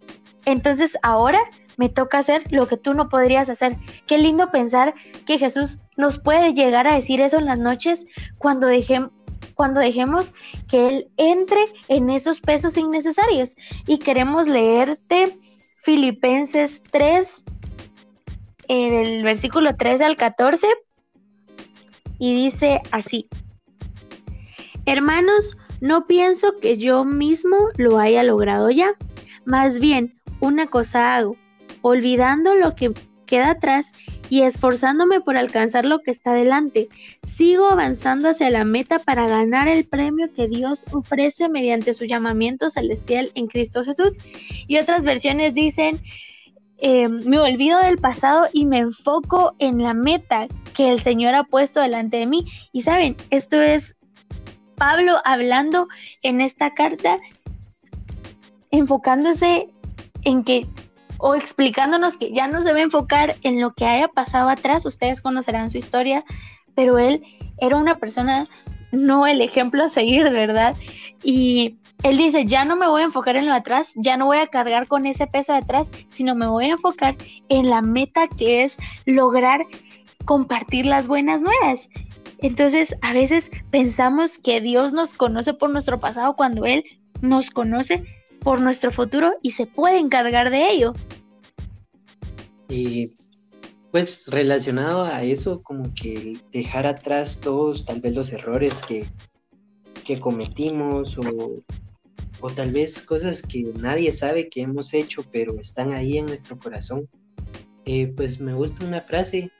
Entonces 0.46 0.98
ahora 1.04 1.40
me 1.82 1.90
toca 1.90 2.20
hacer 2.20 2.44
lo 2.52 2.68
que 2.68 2.78
tú 2.78 2.94
no 2.94 3.10
podrías 3.10 3.50
hacer. 3.50 3.76
Qué 4.06 4.20
lindo 4.20 4.52
pensar 4.52 4.94
que 5.26 5.40
Jesús 5.40 5.80
nos 5.98 6.20
puede 6.20 6.54
llegar 6.54 6.86
a 6.86 6.94
decir 6.94 7.22
eso 7.22 7.40
en 7.40 7.46
las 7.46 7.58
noches 7.58 8.06
cuando 8.38 8.68
dejemos 8.68 9.10
cuando 9.56 9.80
dejemos 9.80 10.36
que 10.70 10.88
Él 10.88 11.08
entre 11.18 11.60
en 11.88 12.12
esos 12.12 12.40
pesos 12.40 12.78
innecesarios. 12.78 13.56
Y 13.88 13.98
queremos 13.98 14.48
leerte 14.48 15.40
Filipenses 15.80 16.84
3, 16.92 17.44
eh, 18.68 18.92
del 18.92 19.24
versículo 19.24 19.76
3 19.76 20.02
al 20.02 20.18
14, 20.18 20.68
y 22.20 22.36
dice 22.36 22.82
así, 22.92 23.28
Hermanos, 24.86 25.58
no 25.80 26.06
pienso 26.06 26.60
que 26.60 26.78
yo 26.78 27.06
mismo 27.06 27.58
lo 27.76 27.98
haya 27.98 28.22
logrado 28.22 28.70
ya, 28.70 28.94
más 29.46 29.80
bien 29.80 30.22
una 30.40 30.68
cosa 30.68 31.16
hago, 31.16 31.36
olvidando 31.82 32.56
lo 32.56 32.76
que 32.76 32.94
queda 33.32 33.52
atrás 33.52 33.94
y 34.30 34.42
esforzándome 34.42 35.22
por 35.22 35.38
alcanzar 35.38 35.86
lo 35.86 36.00
que 36.00 36.12
está 36.12 36.34
delante. 36.34 36.90
Sigo 37.24 37.68
avanzando 37.68 38.30
hacia 38.30 38.50
la 38.50 38.66
meta 38.66 39.00
para 39.00 39.26
ganar 39.26 39.70
el 39.70 39.86
premio 39.86 40.34
que 40.34 40.50
Dios 40.50 40.86
ofrece 40.92 41.48
mediante 41.48 41.94
su 41.94 42.04
llamamiento 42.04 42.70
celestial 42.70 43.32
en 43.36 43.48
Cristo 43.48 43.86
Jesús. 43.86 44.18
Y 44.68 44.78
otras 44.78 45.06
versiones 45.06 45.54
dicen, 45.54 46.02
eh, 46.80 47.08
me 47.08 47.40
olvido 47.40 47.80
del 47.80 48.00
pasado 48.00 48.50
y 48.52 48.66
me 48.66 48.80
enfoco 48.80 49.56
en 49.60 49.82
la 49.82 49.94
meta 49.94 50.48
que 50.74 50.92
el 50.92 51.00
Señor 51.00 51.34
ha 51.34 51.46
puesto 51.46 51.80
delante 51.80 52.18
de 52.18 52.26
mí. 52.26 52.46
Y 52.74 52.82
saben, 52.82 53.16
esto 53.30 53.62
es 53.62 53.96
Pablo 54.76 55.22
hablando 55.24 55.88
en 56.22 56.42
esta 56.42 56.74
carta, 56.74 57.18
enfocándose 58.72 59.70
en 60.24 60.44
que 60.44 60.66
o 61.22 61.36
explicándonos 61.36 62.18
que 62.18 62.34
ya 62.34 62.48
no 62.48 62.64
se 62.64 62.74
va 62.74 62.80
a 62.80 62.82
enfocar 62.82 63.36
en 63.44 63.62
lo 63.62 63.74
que 63.74 63.86
haya 63.86 64.08
pasado 64.08 64.50
atrás, 64.50 64.88
ustedes 64.88 65.22
conocerán 65.22 65.70
su 65.70 65.78
historia, 65.78 66.26
pero 66.74 66.98
él 66.98 67.24
era 67.60 67.78
una 67.78 68.00
persona, 68.00 68.50
no 68.92 69.28
el 69.28 69.40
ejemplo 69.42 69.84
a 69.84 69.88
seguir, 69.88 70.24
¿verdad? 70.24 70.76
Y 71.24 71.78
él 72.02 72.18
dice, 72.18 72.46
ya 72.46 72.66
no 72.66 72.76
me 72.76 72.88
voy 72.88 73.04
a 73.04 73.06
enfocar 73.06 73.36
en 73.36 73.46
lo 73.46 73.54
atrás, 73.54 73.94
ya 73.98 74.18
no 74.18 74.26
voy 74.26 74.40
a 74.40 74.48
cargar 74.48 74.88
con 74.88 75.06
ese 75.06 75.28
peso 75.28 75.54
de 75.54 75.60
atrás, 75.60 75.92
sino 76.08 76.34
me 76.34 76.48
voy 76.48 76.66
a 76.66 76.72
enfocar 76.72 77.16
en 77.50 77.70
la 77.70 77.84
meta 77.84 78.28
que 78.28 78.64
es 78.64 78.78
lograr 79.06 79.68
compartir 80.26 80.88
las 80.88 81.08
buenas 81.08 81.44
nuevas. 81.44 81.88
Entonces, 82.40 82.96
a 83.04 83.14
veces 83.14 83.52
pensamos 83.70 84.40
que 84.40 84.60
Dios 84.60 84.92
nos 84.92 85.14
conoce 85.14 85.54
por 85.54 85.70
nuestro 85.70 86.00
pasado 86.00 86.36
cuando 86.36 86.66
Él 86.66 86.84
nos 87.22 87.52
conoce 87.52 88.04
por 88.44 88.62
nuestro 88.62 88.92
futuro 88.92 89.34
y 89.42 89.52
se 89.52 89.66
puede 89.66 89.98
encargar 89.98 90.50
de 90.50 90.72
ello. 90.72 90.94
Y 92.70 93.14
pues 93.92 94.28
relacionado 94.28 95.04
a 95.04 95.24
eso, 95.24 95.62
como 95.64 95.94
que 95.94 96.38
dejar 96.52 96.88
atrás 96.88 97.40
todos 97.42 97.86
tal 97.86 98.00
vez 98.00 98.16
los 98.16 98.32
errores 98.32 98.74
que, 98.88 99.06
que 100.06 100.20
cometimos 100.20 101.18
o, 101.18 101.62
o 102.40 102.50
tal 102.50 102.72
vez 102.72 103.02
cosas 103.02 103.42
que 103.42 103.64
nadie 103.76 104.12
sabe 104.12 104.50
que 104.50 104.62
hemos 104.62 104.94
hecho, 104.94 105.24
pero 105.32 105.60
están 105.60 105.92
ahí 105.92 106.18
en 106.18 106.26
nuestro 106.26 106.58
corazón. 106.58 107.10
Eh, 107.86 108.08
pues 108.16 108.40
me 108.40 108.54
gusta 108.54 108.86
una 108.86 109.02
frase 109.02 109.52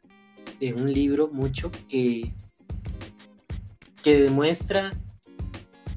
de 0.60 0.74
un 0.74 0.92
libro 0.92 1.28
mucho 1.28 1.72
que, 1.90 2.32
que 4.04 4.22
demuestra 4.22 4.94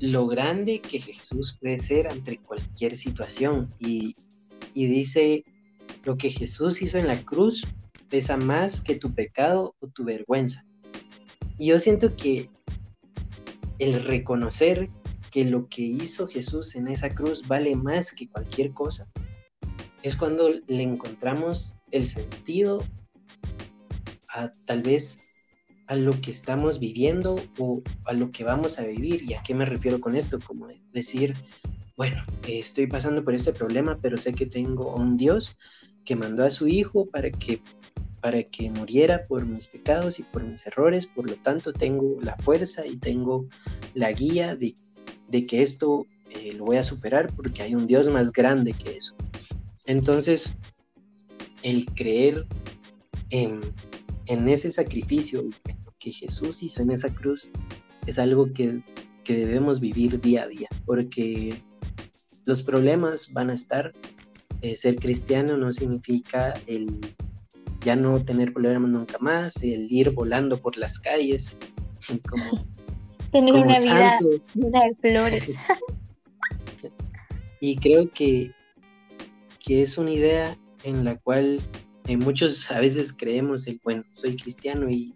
lo 0.01 0.27
grande 0.27 0.81
que 0.81 1.01
Jesús 1.01 1.57
puede 1.61 1.79
ser 1.79 2.09
ante 2.09 2.39
cualquier 2.39 2.97
situación. 2.97 3.73
Y, 3.79 4.15
dice, 4.75 5.45
lo 6.05 6.17
que 6.17 6.31
Jesús 6.31 6.83
hizo 6.83 6.99
en 6.99 7.07
la 7.07 7.21
cruz 7.23 7.65
pesa 8.09 8.37
más 8.37 8.81
que 8.81 8.97
tu 8.97 9.15
pecado 9.15 9.75
o 9.81 9.89
tu 9.89 10.05
vergüenza. 10.05 10.65
Y 11.59 11.69
yo 11.69 11.81
siento 11.81 12.17
que 12.17 12.51
el 13.79 14.05
reconocer 14.05 14.91
que 15.31 15.45
lo 15.45 15.69
que 15.69 15.83
hizo 15.83 16.29
Jesús 16.29 16.77
en 16.77 16.87
esa 16.89 17.13
cruz 17.13 17.47
vale 17.47 17.75
más 17.75 18.13
que 18.13 18.29
cualquier 18.29 18.73
cosa, 18.73 19.09
es 20.03 20.17
cuando 20.17 20.49
le 20.49 20.83
encontramos 20.83 21.77
el 21.91 22.07
sentido 22.07 22.85
a 24.29 24.53
tal 24.67 24.83
vez 24.83 25.24
a 25.87 25.97
lo 25.97 26.19
que 26.21 26.31
estamos 26.31 26.81
viviendo 26.81 27.37
o 27.59 27.83
a 28.05 28.13
lo 28.13 28.31
que 28.31 28.45
vamos 28.45 28.79
a 28.79 28.85
vivir. 28.85 29.23
¿Y 29.29 29.35
a 29.35 29.43
qué 29.43 29.55
me 29.55 29.65
refiero 29.65 30.01
con 30.01 30.17
esto? 30.17 30.39
Como 30.41 30.69
decir, 30.93 31.35
bueno, 31.97 32.23
estoy 32.49 32.87
pasando 32.87 33.25
por 33.25 33.35
este 33.35 33.53
problema, 33.53 33.99
pero 34.01 34.17
sé 34.17 34.35
que 34.35 34.47
tengo 34.47 34.95
un 34.95 35.17
Dios 35.17 35.57
que 36.05 36.17
mandó 36.17 36.45
a 36.45 36.51
su 36.51 36.69
Hijo 36.69 37.07
para 37.07 37.31
que, 37.31 37.61
para 38.21 38.43
que 38.43 38.71
muriera 38.71 39.27
por 39.27 39.45
mis 39.47 39.69
pecados 39.69 40.19
y 40.19 40.23
por 40.23 40.45
mis 40.45 40.67
errores. 40.67 41.07
Por 41.07 41.29
lo 41.29 41.37
tanto, 41.37 41.73
tengo 41.73 42.19
la 42.21 42.37
fuerza 42.39 42.87
y 42.87 42.97
tengo 42.97 43.47
la 43.95 44.13
guía 44.13 44.57
de, 44.57 44.75
que 45.47 45.63
esto 45.63 46.07
eh, 46.31 46.53
lo 46.55 46.65
voy 46.65 46.79
a 46.79 46.85
superar 46.85 47.33
porque 47.35 47.63
hay 47.63 47.75
un 47.75 47.87
Dios 47.87 48.09
más 48.09 48.33
grande 48.33 48.73
que 48.73 48.97
eso. 48.97 49.15
Entonces, 49.87 50.51
el 51.63 51.87
creer 51.87 52.47
en 53.31 53.61
en 54.27 54.49
ese 54.49 54.71
sacrificio 54.71 55.45
que 55.99 56.13
Jesús 56.13 56.63
hizo 56.63 56.83
en 56.83 56.91
esa 56.91 57.13
cruz 57.15 57.49
es 58.07 58.19
algo 58.19 58.53
que, 58.53 58.83
debemos 59.27 59.81
vivir 59.81 60.21
día 60.21 60.43
a 60.43 60.49
día, 60.49 60.69
porque 60.85 61.55
los 62.45 62.63
problemas 62.63 63.33
van 63.33 63.51
a 63.51 63.55
estar. 63.55 63.93
Eh, 64.61 64.77
ser 64.77 64.97
cristiano 64.97 65.57
no 65.59 65.73
significa 65.73 66.55
el 66.67 67.01
ya 67.85 67.97
no 67.97 68.19
tener 68.25 68.53
problemas 68.53 68.91
nunca 68.91 69.19
más, 69.19 69.63
el 69.63 69.93
ir 69.93 70.11
volando 70.11 70.59
por 70.59 70.77
las 70.79 70.99
calles, 70.99 71.59
como 72.31 72.65
tener 73.33 73.55
una 73.55 73.79
vida 73.79 74.19
de 74.21 74.95
flores. 75.01 75.55
y 77.61 77.77
creo 77.77 78.11
que, 78.11 78.53
que 79.59 79.83
es 79.83 79.99
una 79.99 80.11
idea 80.11 80.57
en 80.83 81.05
la 81.05 81.17
cual 81.17 81.61
eh, 82.07 82.17
muchos 82.17 82.71
a 82.71 82.81
veces 82.81 83.13
creemos 83.13 83.67
el, 83.67 83.81
bueno, 83.83 84.05
soy 84.13 84.37
cristiano 84.37 84.91
y 84.91 85.15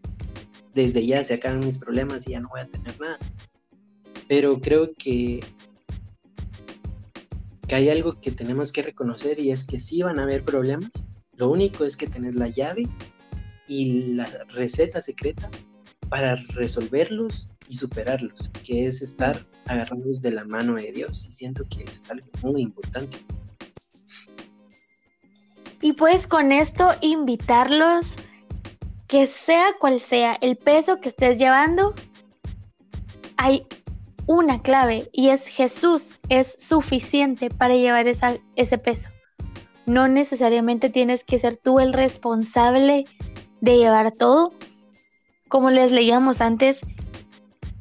desde 0.74 1.04
ya 1.04 1.22
se 1.22 1.34
acaban 1.34 1.60
mis 1.60 1.78
problemas 1.78 2.26
y 2.26 2.32
ya 2.32 2.40
no 2.40 2.48
voy 2.48 2.60
a 2.60 2.66
tener 2.66 2.98
nada. 3.00 3.18
Pero 4.26 4.60
creo 4.60 4.92
que, 4.94 5.40
que 7.66 7.74
hay 7.74 7.88
algo 7.90 8.20
que 8.20 8.30
tenemos 8.30 8.72
que 8.72 8.82
reconocer 8.82 9.38
y 9.38 9.50
es 9.50 9.64
que 9.64 9.80
sí 9.80 10.02
van 10.02 10.18
a 10.18 10.22
haber 10.22 10.44
problemas. 10.44 10.90
Lo 11.36 11.50
único 11.50 11.84
es 11.84 11.96
que 11.96 12.06
tenés 12.06 12.34
la 12.34 12.48
llave 12.48 12.86
y 13.66 14.14
la 14.14 14.26
receta 14.48 15.00
secreta 15.00 15.50
para 16.08 16.36
resolverlos 16.54 17.50
y 17.68 17.76
superarlos, 17.76 18.50
que 18.64 18.86
es 18.86 19.02
estar 19.02 19.44
agarrados 19.66 20.22
de 20.22 20.30
la 20.30 20.44
mano 20.44 20.76
de 20.76 20.90
Dios. 20.90 21.26
Y 21.26 21.32
siento 21.32 21.64
que 21.68 21.84
eso 21.84 22.00
es 22.00 22.10
algo 22.10 22.26
muy 22.42 22.62
importante. 22.62 23.18
Y 25.80 25.92
pues 25.92 26.26
con 26.26 26.52
esto 26.52 26.90
invitarlos 27.00 28.18
que 29.06 29.26
sea 29.26 29.66
cual 29.80 30.00
sea 30.00 30.36
el 30.40 30.56
peso 30.56 31.00
que 31.00 31.08
estés 31.08 31.38
llevando, 31.38 31.94
hay 33.36 33.66
una 34.26 34.60
clave 34.60 35.08
y 35.12 35.30
es 35.30 35.46
Jesús 35.46 36.18
es 36.28 36.56
suficiente 36.58 37.48
para 37.48 37.74
llevar 37.74 38.06
ese 38.06 38.78
peso. 38.78 39.10
No 39.86 40.06
necesariamente 40.06 40.90
tienes 40.90 41.24
que 41.24 41.38
ser 41.38 41.56
tú 41.56 41.80
el 41.80 41.94
responsable 41.94 43.06
de 43.62 43.78
llevar 43.78 44.12
todo. 44.12 44.52
Como 45.48 45.70
les 45.70 45.92
leíamos 45.92 46.42
antes, 46.42 46.80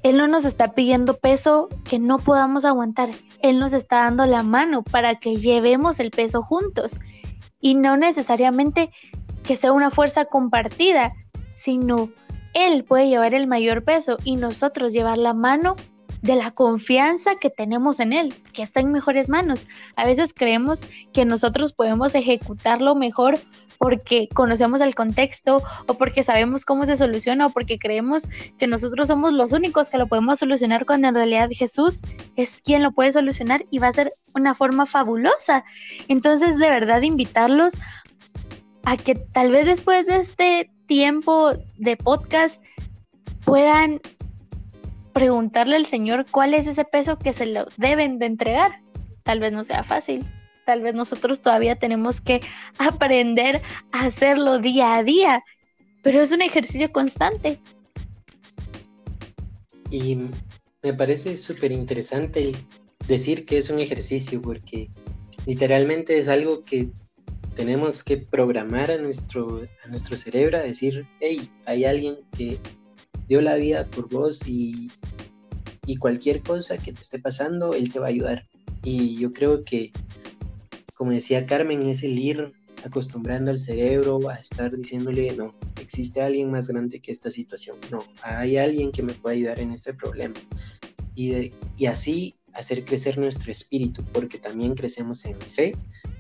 Él 0.04 0.16
no 0.16 0.28
nos 0.28 0.46
está 0.46 0.74
pidiendo 0.74 1.18
peso 1.18 1.68
que 1.84 2.00
no 2.00 2.20
podamos 2.20 2.64
aguantar. 2.64 3.10
Él 3.42 3.60
nos 3.60 3.74
está 3.74 4.04
dando 4.04 4.26
la 4.26 4.42
mano 4.44 4.84
para 4.84 5.16
que 5.16 5.36
llevemos 5.36 6.00
el 6.00 6.12
peso 6.12 6.42
juntos 6.44 7.02
y 7.68 7.76
no 7.76 7.98
necesariamente 7.98 8.92
que 9.44 9.58
sea 9.58 9.74
una 9.74 9.92
fuerza 9.92 10.24
compartida, 10.24 11.12
sino 11.56 12.10
él 12.54 12.86
puede 12.86 13.10
llevar 13.10 13.34
el 13.34 13.46
mayor 13.46 13.84
peso 13.84 14.18
y 14.24 14.38
nosotros 14.38 14.94
llevar 14.94 15.18
la 15.18 15.34
mano 15.34 15.76
de 16.22 16.38
la 16.38 16.52
confianza 16.52 17.32
que 17.36 17.50
tenemos 17.50 18.00
en 18.00 18.14
él, 18.14 18.34
que 18.54 18.64
está 18.64 18.80
en 18.80 18.94
mejores 18.94 19.28
manos. 19.28 19.68
A 19.98 20.06
veces 20.06 20.34
creemos 20.34 20.86
que 21.12 21.26
nosotros 21.26 21.74
podemos 21.74 22.16
ejecutarlo 22.16 22.96
mejor 22.96 23.38
porque 23.78 24.28
conocemos 24.34 24.82
el 24.82 24.96
contexto 24.96 25.62
o 25.88 25.94
porque 25.94 26.24
sabemos 26.24 26.66
cómo 26.66 26.86
se 26.86 26.98
soluciona 26.98 27.48
o 27.48 27.50
porque 27.50 27.78
creemos 27.78 28.28
que 28.58 28.68
nosotros 28.68 29.08
somos 29.08 29.34
los 29.34 29.54
únicos 29.54 29.90
que 29.90 29.98
lo 29.98 30.08
podemos 30.08 30.40
solucionar 30.40 30.86
cuando 30.86 31.10
en 31.10 31.16
realidad 31.16 31.50
Jesús 31.52 32.02
es 32.36 32.60
quien 32.62 32.84
lo 32.84 32.92
puede 32.92 33.12
solucionar 33.12 33.66
y 33.72 33.80
va 33.80 33.88
a 33.88 33.94
ser 33.94 34.12
una 34.36 34.56
forma 34.56 34.86
fabulosa. 34.86 35.64
Entonces, 36.08 36.58
de 36.58 36.70
verdad, 36.70 37.02
invitarlos 37.02 37.74
a 38.84 38.98
que 38.98 39.16
tal 39.16 39.52
vez 39.52 39.66
después 39.66 40.06
de 40.06 40.18
este 40.18 40.72
tiempo 40.88 41.52
de 41.78 41.98
podcast 41.98 42.62
puedan 43.44 44.00
preguntarle 45.14 45.76
al 45.76 45.86
Señor 45.86 46.26
cuál 46.30 46.54
es 46.54 46.68
ese 46.68 46.86
peso 46.86 47.18
que 47.18 47.34
se 47.34 47.48
lo 47.48 47.66
deben 47.78 48.20
de 48.20 48.28
entregar. 48.28 48.82
Tal 49.24 49.40
vez 49.40 49.52
no 49.52 49.64
sea 49.64 49.84
fácil, 49.84 50.26
tal 50.68 50.82
vez 50.82 50.94
nosotros 50.94 51.40
todavía 51.40 51.78
tenemos 51.78 52.20
que 52.20 52.42
aprender 52.78 53.62
a 53.94 54.06
hacerlo 54.06 54.60
día 54.60 54.98
a 54.98 55.04
día, 55.04 55.42
pero 56.04 56.22
es 56.22 56.34
un 56.34 56.42
ejercicio 56.42 56.92
constante. 56.92 57.62
Y 59.90 60.18
me 60.84 60.94
parece 60.94 61.38
súper 61.38 61.72
interesante 61.72 62.54
decir 63.08 63.46
que 63.46 63.60
es 63.60 63.70
un 63.70 63.80
ejercicio 63.80 64.42
porque 64.42 64.90
literalmente 65.46 66.18
es 66.18 66.28
algo 66.28 66.62
que 66.62 66.90
tenemos 67.56 68.04
que 68.04 68.18
programar 68.18 68.92
a 68.92 68.98
nuestro, 68.98 69.66
a 69.86 69.88
nuestro 69.88 70.18
cerebro 70.18 70.58
a 70.58 70.62
decir, 70.64 71.08
hey, 71.22 71.50
hay 71.66 71.86
alguien 71.86 72.18
que 72.38 72.60
dio 73.30 73.40
la 73.40 73.56
vida 73.56 73.86
por 73.86 74.10
vos 74.10 74.46
y, 74.46 74.92
y 75.86 75.96
cualquier 75.96 76.44
cosa 76.44 76.78
que 76.78 76.92
te 76.92 77.00
esté 77.00 77.20
pasando, 77.20 77.72
él 77.72 77.90
te 77.90 78.00
va 78.00 78.08
a 78.08 78.10
ayudar. 78.10 78.46
Y 78.84 79.16
yo 79.16 79.32
creo 79.32 79.64
que, 79.64 79.94
como 80.98 81.12
decía 81.12 81.46
Carmen, 81.46 81.84
es 81.84 82.04
el 82.04 82.18
ir 82.18 82.52
acostumbrando 82.84 83.52
al 83.52 83.60
cerebro 83.60 84.30
a 84.30 84.36
estar 84.36 84.76
diciéndole, 84.76 85.36
no, 85.36 85.54
existe 85.80 86.22
alguien 86.22 86.52
más 86.52 86.68
grande 86.68 87.00
que 87.00 87.12
esta 87.12 87.30
situación, 87.30 87.78
no, 87.92 88.04
hay 88.24 88.58
alguien 88.58 88.92
que 88.92 89.04
me 89.04 89.14
puede 89.14 89.38
ayudar 89.38 89.60
en 89.60 89.72
este 89.72 89.94
problema. 89.94 90.36
Y, 91.16 91.54
y 91.78 91.86
así 91.86 92.36
hacer 92.54 92.84
crecer 92.84 93.18
nuestro 93.18 93.52
espíritu, 93.52 94.04
porque 94.12 94.40
también 94.40 94.74
crecemos 94.74 95.24
en 95.26 95.40
fe 95.40 95.76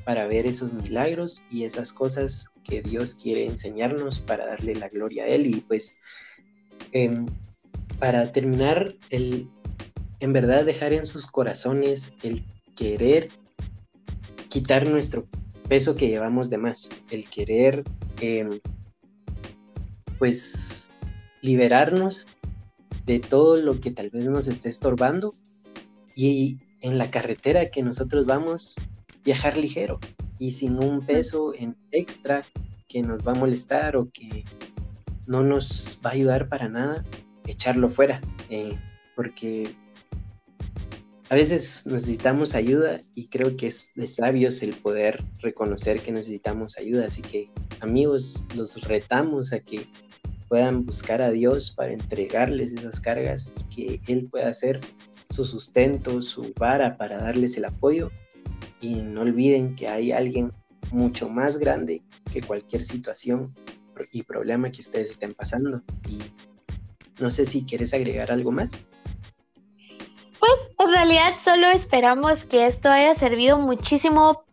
para 0.05 0.27
ver 0.27 0.45
esos 0.45 0.73
milagros 0.73 1.43
y 1.49 1.65
esas 1.65 1.91
cosas 1.91 2.49
que 2.63 2.81
Dios 2.81 3.15
quiere 3.15 3.45
enseñarnos 3.45 4.19
para 4.19 4.45
darle 4.45 4.75
la 4.75 4.89
gloria 4.89 5.23
a 5.23 5.27
Él. 5.27 5.47
Y 5.47 5.61
pues 5.61 5.97
em, 6.91 7.25
para 7.99 8.31
terminar, 8.31 8.95
el, 9.09 9.49
en 10.19 10.33
verdad 10.33 10.63
dejar 10.63 10.93
en 10.93 11.07
sus 11.07 11.25
corazones 11.25 12.13
el 12.23 12.43
querer 12.75 13.29
quitar 14.57 14.89
nuestro 14.89 15.27
peso 15.69 15.95
que 15.95 16.07
llevamos 16.07 16.49
de 16.49 16.57
más, 16.57 16.89
el 17.11 17.29
querer 17.29 17.83
em, 18.21 18.59
pues 20.17 20.89
liberarnos 21.43 22.25
de 23.05 23.19
todo 23.19 23.57
lo 23.57 23.79
que 23.79 23.91
tal 23.91 24.09
vez 24.09 24.25
nos 24.25 24.47
esté 24.47 24.69
estorbando 24.69 25.31
y 26.15 26.57
en 26.81 26.97
la 26.97 27.11
carretera 27.11 27.69
que 27.69 27.83
nosotros 27.83 28.25
vamos 28.25 28.77
viajar 29.23 29.57
ligero 29.57 29.99
y 30.39 30.53
sin 30.53 30.83
un 30.83 31.05
peso 31.05 31.53
en 31.53 31.77
extra 31.91 32.43
que 32.87 33.03
nos 33.03 33.27
va 33.27 33.33
a 33.33 33.35
molestar 33.35 33.95
o 33.95 34.09
que 34.09 34.43
no 35.27 35.43
nos 35.43 36.01
va 36.03 36.09
a 36.09 36.13
ayudar 36.13 36.49
para 36.49 36.67
nada, 36.67 37.05
echarlo 37.45 37.91
fuera, 37.91 38.21
eh, 38.49 38.75
porque 39.15 39.69
a 41.29 41.35
veces 41.35 41.85
necesitamos 41.85 42.55
ayuda 42.55 42.99
y 43.13 43.27
creo 43.27 43.57
que 43.57 43.67
es 43.67 43.91
de 43.95 44.07
sabios 44.07 44.63
el 44.63 44.73
poder 44.73 45.23
reconocer 45.41 45.99
que 45.99 46.11
necesitamos 46.11 46.77
ayuda, 46.77 47.07
así 47.07 47.21
que 47.21 47.49
amigos, 47.81 48.47
los 48.55 48.81
retamos 48.83 49.51
a 49.51 49.59
que 49.59 49.85
puedan 50.47 50.85
buscar 50.85 51.21
a 51.21 51.31
Dios 51.31 51.71
para 51.71 51.91
entregarles 51.91 52.73
esas 52.73 53.01
cargas 53.01 53.51
y 53.75 53.97
que 53.99 54.13
Él 54.13 54.27
pueda 54.31 54.47
hacer 54.47 54.79
su 55.29 55.43
sustento, 55.43 56.21
su 56.21 56.53
vara 56.57 56.97
para 56.97 57.17
darles 57.17 57.57
el 57.57 57.65
apoyo 57.65 58.09
y 58.79 58.95
no 58.95 59.21
olviden 59.21 59.75
que 59.75 59.89
hay 59.89 60.11
alguien 60.11 60.53
mucho 60.91 61.27
más 61.27 61.57
grande 61.57 62.01
que 62.31 62.41
cualquier 62.41 62.83
situación 62.83 63.53
y 64.11 64.23
problema 64.23 64.71
que 64.71 64.81
ustedes 64.81 65.11
estén 65.11 65.33
pasando. 65.33 65.81
Y 66.07 66.19
no 67.21 67.31
sé 67.31 67.45
si 67.45 67.63
quieres 67.65 67.93
agregar 67.93 68.31
algo 68.31 68.51
más. 68.51 68.69
En 70.79 70.91
realidad 70.93 71.33
solo 71.39 71.67
esperamos 71.67 72.45
que 72.45 72.67
esto 72.67 72.89
haya 72.89 73.15
servido 73.15 73.57
muchísimo 73.57 74.43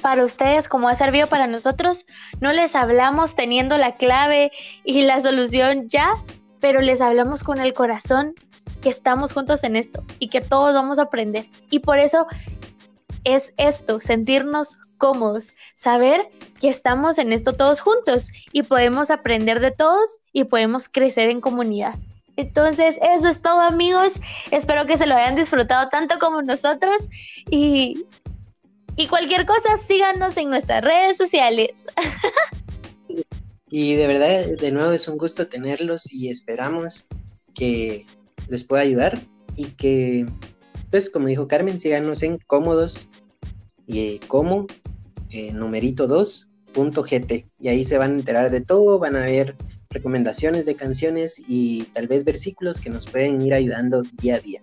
para 0.00 0.24
ustedes 0.24 0.68
como 0.68 0.88
ha 0.88 0.94
servido 0.94 1.26
para 1.26 1.46
nosotros. 1.46 2.06
No 2.40 2.52
les 2.52 2.74
hablamos 2.74 3.34
teniendo 3.34 3.76
la 3.76 3.96
clave 3.96 4.50
y 4.84 5.02
la 5.02 5.20
solución 5.20 5.88
ya, 5.88 6.14
pero 6.60 6.80
les 6.80 7.00
hablamos 7.00 7.44
con 7.44 7.58
el 7.58 7.74
corazón 7.74 8.34
que 8.80 8.88
estamos 8.88 9.32
juntos 9.32 9.62
en 9.62 9.76
esto 9.76 10.04
y 10.18 10.28
que 10.28 10.40
todos 10.40 10.74
vamos 10.74 10.98
a 10.98 11.02
aprender. 11.02 11.46
Y 11.70 11.80
por 11.80 11.98
eso 11.98 12.26
es 13.24 13.52
esto, 13.58 14.00
sentirnos 14.00 14.78
cómodos, 14.96 15.54
saber 15.74 16.28
que 16.60 16.68
estamos 16.68 17.18
en 17.18 17.32
esto 17.32 17.52
todos 17.52 17.80
juntos 17.80 18.28
y 18.52 18.62
podemos 18.62 19.10
aprender 19.10 19.60
de 19.60 19.70
todos 19.70 20.18
y 20.32 20.44
podemos 20.44 20.88
crecer 20.88 21.28
en 21.30 21.40
comunidad. 21.40 21.94
Entonces, 22.38 22.94
eso 23.02 23.28
es 23.28 23.42
todo 23.42 23.58
amigos. 23.58 24.12
Espero 24.52 24.86
que 24.86 24.96
se 24.96 25.08
lo 25.08 25.16
hayan 25.16 25.34
disfrutado 25.34 25.88
tanto 25.88 26.20
como 26.20 26.40
nosotros 26.40 27.08
y, 27.50 28.04
y 28.94 29.08
cualquier 29.08 29.44
cosa, 29.44 29.76
síganos 29.76 30.36
en 30.36 30.48
nuestras 30.48 30.84
redes 30.84 31.16
sociales. 31.16 31.86
y 33.68 33.96
de 33.96 34.06
verdad, 34.06 34.56
de 34.56 34.70
nuevo 34.70 34.92
es 34.92 35.08
un 35.08 35.18
gusto 35.18 35.48
tenerlos 35.48 36.12
y 36.12 36.30
esperamos 36.30 37.08
que 37.54 38.06
les 38.46 38.62
pueda 38.62 38.82
ayudar 38.82 39.18
y 39.56 39.64
que 39.72 40.24
pues 40.92 41.10
como 41.10 41.26
dijo 41.26 41.48
Carmen, 41.48 41.80
síganos 41.80 42.22
en 42.22 42.38
cómodos 42.38 43.08
y 43.84 43.98
eh, 43.98 44.20
como 44.28 44.68
eh, 45.30 45.52
numerito 45.52 46.06
2.gt 46.06 47.46
y 47.58 47.68
ahí 47.68 47.84
se 47.84 47.98
van 47.98 48.12
a 48.12 48.14
enterar 48.14 48.50
de 48.52 48.60
todo, 48.60 49.00
van 49.00 49.16
a 49.16 49.22
ver 49.22 49.56
recomendaciones 49.98 50.64
de 50.64 50.76
canciones 50.76 51.42
y 51.48 51.84
tal 51.92 52.06
vez 52.06 52.24
versículos 52.24 52.80
que 52.80 52.88
nos 52.88 53.04
pueden 53.04 53.42
ir 53.42 53.52
ayudando 53.52 54.04
día 54.20 54.36
a 54.36 54.38
día. 54.38 54.62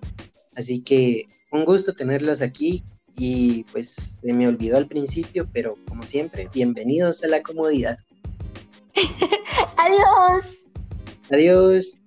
Así 0.56 0.80
que 0.80 1.26
un 1.52 1.66
gusto 1.66 1.94
tenerlos 1.94 2.42
aquí 2.42 2.84
y 3.18 3.66
pues 3.66 4.18
se 4.22 4.34
me 4.34 4.48
olvidó 4.48 4.78
al 4.78 4.88
principio, 4.88 5.46
pero 5.52 5.78
como 5.90 6.04
siempre, 6.04 6.50
bienvenidos 6.54 7.22
a 7.24 7.28
la 7.28 7.42
comodidad. 7.42 7.98
Adiós. 9.78 10.64
Adiós. 11.30 12.00